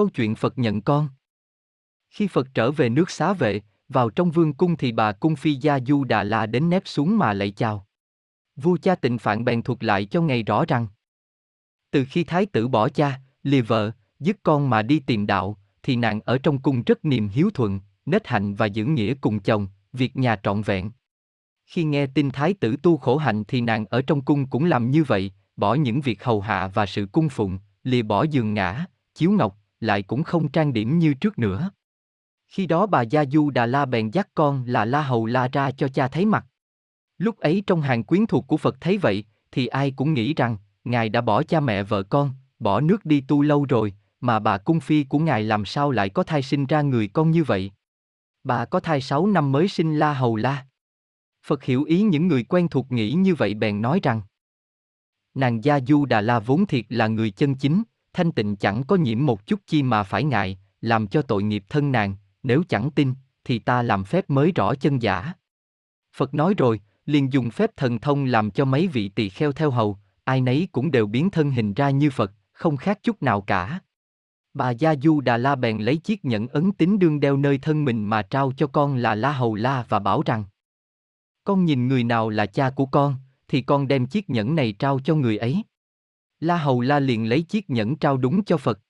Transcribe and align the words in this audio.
Câu 0.00 0.08
chuyện 0.08 0.34
Phật 0.34 0.58
nhận 0.58 0.82
con 0.82 1.08
Khi 2.10 2.28
Phật 2.28 2.48
trở 2.54 2.70
về 2.70 2.88
nước 2.88 3.10
xá 3.10 3.32
vệ, 3.32 3.60
vào 3.88 4.10
trong 4.10 4.30
vương 4.30 4.52
cung 4.52 4.76
thì 4.76 4.92
bà 4.92 5.12
cung 5.12 5.36
phi 5.36 5.54
gia 5.54 5.80
Du 5.80 6.04
Đà 6.04 6.22
La 6.22 6.46
đến 6.46 6.70
nép 6.70 6.82
xuống 6.84 7.18
mà 7.18 7.32
lạy 7.32 7.50
chào. 7.50 7.86
Vua 8.56 8.76
cha 8.76 8.94
tịnh 8.94 9.18
phạn 9.18 9.44
bèn 9.44 9.62
thuật 9.62 9.84
lại 9.84 10.04
cho 10.04 10.22
ngày 10.22 10.42
rõ 10.42 10.64
rằng 10.68 10.86
Từ 11.90 12.04
khi 12.10 12.24
thái 12.24 12.46
tử 12.46 12.68
bỏ 12.68 12.88
cha, 12.88 13.20
lìa 13.42 13.60
vợ, 13.60 13.90
dứt 14.20 14.36
con 14.42 14.70
mà 14.70 14.82
đi 14.82 14.98
tìm 14.98 15.26
đạo, 15.26 15.58
thì 15.82 15.96
nàng 15.96 16.20
ở 16.20 16.38
trong 16.38 16.62
cung 16.62 16.82
rất 16.82 17.04
niềm 17.04 17.28
hiếu 17.28 17.50
thuận, 17.54 17.80
nết 18.06 18.26
hạnh 18.28 18.54
và 18.54 18.66
giữ 18.66 18.84
nghĩa 18.84 19.14
cùng 19.14 19.40
chồng, 19.40 19.68
việc 19.92 20.16
nhà 20.16 20.36
trọn 20.42 20.62
vẹn. 20.62 20.90
Khi 21.66 21.84
nghe 21.84 22.06
tin 22.06 22.30
thái 22.30 22.54
tử 22.54 22.76
tu 22.82 22.96
khổ 22.96 23.16
hạnh 23.16 23.44
thì 23.48 23.60
nàng 23.60 23.86
ở 23.86 24.02
trong 24.02 24.24
cung 24.24 24.46
cũng 24.46 24.64
làm 24.64 24.90
như 24.90 25.04
vậy, 25.04 25.32
bỏ 25.56 25.74
những 25.74 26.00
việc 26.00 26.24
hầu 26.24 26.40
hạ 26.40 26.70
và 26.74 26.86
sự 26.86 27.06
cung 27.12 27.28
phụng, 27.28 27.58
lìa 27.84 28.02
bỏ 28.02 28.22
giường 28.22 28.54
ngã, 28.54 28.84
chiếu 29.14 29.30
ngọc, 29.30 29.56
lại 29.80 30.02
cũng 30.02 30.22
không 30.22 30.48
trang 30.48 30.72
điểm 30.72 30.98
như 30.98 31.14
trước 31.14 31.38
nữa. 31.38 31.70
Khi 32.48 32.66
đó 32.66 32.86
bà 32.86 33.02
Gia 33.02 33.24
Du 33.24 33.50
Đà 33.50 33.66
La 33.66 33.86
bèn 33.86 34.10
dắt 34.10 34.28
con 34.34 34.64
là 34.66 34.84
La 34.84 35.02
Hầu 35.02 35.26
La 35.26 35.48
ra 35.52 35.70
cho 35.70 35.88
cha 35.88 36.08
thấy 36.08 36.26
mặt. 36.26 36.46
Lúc 37.18 37.38
ấy 37.38 37.62
trong 37.66 37.80
hàng 37.80 38.04
quyến 38.04 38.26
thuộc 38.26 38.46
của 38.46 38.56
Phật 38.56 38.76
thấy 38.80 38.98
vậy, 38.98 39.24
thì 39.52 39.66
ai 39.66 39.90
cũng 39.90 40.14
nghĩ 40.14 40.34
rằng, 40.34 40.56
Ngài 40.84 41.08
đã 41.08 41.20
bỏ 41.20 41.42
cha 41.42 41.60
mẹ 41.60 41.82
vợ 41.82 42.02
con, 42.02 42.30
bỏ 42.58 42.80
nước 42.80 43.04
đi 43.04 43.20
tu 43.20 43.42
lâu 43.42 43.66
rồi, 43.68 43.94
mà 44.20 44.38
bà 44.38 44.58
cung 44.58 44.80
phi 44.80 45.04
của 45.04 45.18
Ngài 45.18 45.42
làm 45.42 45.64
sao 45.64 45.90
lại 45.90 46.08
có 46.08 46.22
thai 46.22 46.42
sinh 46.42 46.66
ra 46.66 46.82
người 46.82 47.08
con 47.08 47.30
như 47.30 47.44
vậy? 47.44 47.72
Bà 48.44 48.64
có 48.64 48.80
thai 48.80 49.00
6 49.00 49.26
năm 49.26 49.52
mới 49.52 49.68
sinh 49.68 49.98
La 49.98 50.14
Hầu 50.14 50.36
La. 50.36 50.66
Phật 51.46 51.64
hiểu 51.64 51.84
ý 51.84 52.02
những 52.02 52.28
người 52.28 52.44
quen 52.44 52.68
thuộc 52.68 52.92
nghĩ 52.92 53.12
như 53.12 53.34
vậy 53.34 53.54
bèn 53.54 53.82
nói 53.82 54.00
rằng 54.02 54.22
Nàng 55.34 55.64
Gia 55.64 55.80
Du 55.80 56.04
Đà 56.04 56.20
La 56.20 56.38
vốn 56.38 56.66
thiệt 56.66 56.84
là 56.88 57.06
người 57.06 57.30
chân 57.30 57.54
chính, 57.54 57.82
thanh 58.12 58.32
tịnh 58.32 58.56
chẳng 58.56 58.84
có 58.84 58.96
nhiễm 58.96 59.26
một 59.26 59.46
chút 59.46 59.60
chi 59.66 59.82
mà 59.82 60.02
phải 60.02 60.24
ngại, 60.24 60.58
làm 60.80 61.06
cho 61.06 61.22
tội 61.22 61.42
nghiệp 61.42 61.64
thân 61.68 61.92
nàng, 61.92 62.16
nếu 62.42 62.62
chẳng 62.68 62.90
tin, 62.90 63.14
thì 63.44 63.58
ta 63.58 63.82
làm 63.82 64.04
phép 64.04 64.30
mới 64.30 64.52
rõ 64.52 64.74
chân 64.74 65.02
giả. 65.02 65.32
Phật 66.16 66.34
nói 66.34 66.54
rồi, 66.58 66.80
liền 67.06 67.32
dùng 67.32 67.50
phép 67.50 67.70
thần 67.76 67.98
thông 67.98 68.24
làm 68.24 68.50
cho 68.50 68.64
mấy 68.64 68.86
vị 68.86 69.08
tỳ 69.08 69.28
kheo 69.28 69.52
theo 69.52 69.70
hầu, 69.70 69.98
ai 70.24 70.40
nấy 70.40 70.68
cũng 70.72 70.90
đều 70.90 71.06
biến 71.06 71.30
thân 71.30 71.50
hình 71.50 71.74
ra 71.74 71.90
như 71.90 72.10
Phật, 72.10 72.32
không 72.52 72.76
khác 72.76 72.98
chút 73.02 73.22
nào 73.22 73.40
cả. 73.40 73.80
Bà 74.54 74.70
Gia 74.70 74.94
Du 74.96 75.20
Đà 75.20 75.36
La 75.36 75.54
bèn 75.54 75.78
lấy 75.78 75.96
chiếc 75.96 76.24
nhẫn 76.24 76.48
ấn 76.48 76.72
tín 76.72 76.98
đương 76.98 77.20
đeo 77.20 77.36
nơi 77.36 77.58
thân 77.58 77.84
mình 77.84 78.04
mà 78.04 78.22
trao 78.22 78.52
cho 78.56 78.66
con 78.66 78.96
là 78.96 79.14
La 79.14 79.32
Hầu 79.32 79.54
La 79.54 79.84
và 79.88 79.98
bảo 79.98 80.22
rằng 80.26 80.44
Con 81.44 81.64
nhìn 81.64 81.88
người 81.88 82.04
nào 82.04 82.28
là 82.30 82.46
cha 82.46 82.70
của 82.70 82.86
con, 82.86 83.16
thì 83.48 83.62
con 83.62 83.88
đem 83.88 84.06
chiếc 84.06 84.30
nhẫn 84.30 84.54
này 84.54 84.72
trao 84.72 85.00
cho 85.04 85.14
người 85.14 85.38
ấy. 85.38 85.62
La 86.40 86.56
Hầu 86.56 86.80
La 86.80 87.00
liền 87.00 87.28
lấy 87.28 87.42
chiếc 87.42 87.70
nhẫn 87.70 87.96
trao 87.96 88.16
đúng 88.16 88.44
cho 88.44 88.56
Phật. 88.56 88.80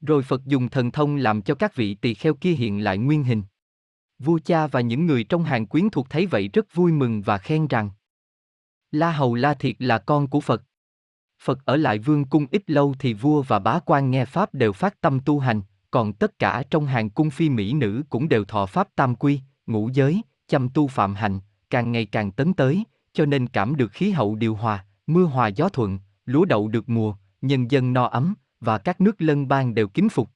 Rồi 0.00 0.22
Phật 0.22 0.44
dùng 0.44 0.68
thần 0.68 0.90
thông 0.90 1.16
làm 1.16 1.42
cho 1.42 1.54
các 1.54 1.76
vị 1.76 1.94
tỳ 1.94 2.14
kheo 2.14 2.34
kia 2.34 2.52
hiện 2.52 2.84
lại 2.84 2.98
nguyên 2.98 3.24
hình. 3.24 3.42
Vua 4.18 4.38
cha 4.44 4.66
và 4.66 4.80
những 4.80 5.06
người 5.06 5.24
trong 5.24 5.44
hàng 5.44 5.66
quyến 5.66 5.90
thuộc 5.90 6.10
thấy 6.10 6.26
vậy 6.26 6.48
rất 6.48 6.74
vui 6.74 6.92
mừng 6.92 7.22
và 7.22 7.38
khen 7.38 7.66
rằng 7.66 7.90
La 8.90 9.12
Hầu 9.12 9.34
La 9.34 9.54
thiệt 9.54 9.76
là 9.78 9.98
con 9.98 10.28
của 10.28 10.40
Phật. 10.40 10.62
Phật 11.42 11.58
ở 11.64 11.76
lại 11.76 11.98
vương 11.98 12.24
cung 12.24 12.46
ít 12.50 12.70
lâu 12.70 12.94
thì 12.98 13.14
vua 13.14 13.42
và 13.42 13.58
bá 13.58 13.78
quan 13.78 14.10
nghe 14.10 14.24
Pháp 14.24 14.54
đều 14.54 14.72
phát 14.72 15.00
tâm 15.00 15.20
tu 15.20 15.38
hành, 15.38 15.62
còn 15.90 16.12
tất 16.12 16.38
cả 16.38 16.62
trong 16.70 16.86
hàng 16.86 17.10
cung 17.10 17.30
phi 17.30 17.48
mỹ 17.48 17.72
nữ 17.72 18.02
cũng 18.10 18.28
đều 18.28 18.44
thọ 18.44 18.66
Pháp 18.66 18.88
tam 18.96 19.14
quy, 19.14 19.40
ngũ 19.66 19.88
giới, 19.92 20.22
chăm 20.48 20.68
tu 20.68 20.88
phạm 20.88 21.14
hành, 21.14 21.40
càng 21.70 21.92
ngày 21.92 22.06
càng 22.06 22.32
tấn 22.32 22.54
tới, 22.54 22.84
cho 23.12 23.26
nên 23.26 23.46
cảm 23.46 23.76
được 23.76 23.92
khí 23.92 24.10
hậu 24.10 24.34
điều 24.34 24.54
hòa, 24.54 24.84
mưa 25.06 25.24
hòa 25.24 25.48
gió 25.48 25.68
thuận, 25.68 25.98
lúa 26.30 26.44
đậu 26.44 26.68
được 26.68 26.88
mùa, 26.88 27.14
nhân 27.40 27.70
dân 27.70 27.92
no 27.92 28.04
ấm, 28.04 28.34
và 28.60 28.78
các 28.78 29.00
nước 29.00 29.22
lân 29.22 29.48
bang 29.48 29.74
đều 29.74 29.88
kính 29.88 30.08
phục. 30.08 30.30